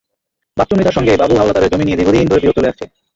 বাচ্চু 0.57 0.73
মৃধার 0.75 0.95
সঙ্গে 0.97 1.13
বাবু 1.17 1.33
হাওলাদারের 1.37 1.71
জমি 1.71 1.83
নিয়ে 1.85 1.99
দীর্ঘদিন 1.99 2.27
ধরে 2.27 2.41
বিরোধ 2.43 2.55
চলে 2.57 2.69
আসছে। 2.71 2.85